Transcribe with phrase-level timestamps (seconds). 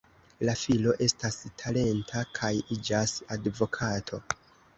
[0.47, 4.23] La filo estas talenta kaj iĝas advokato.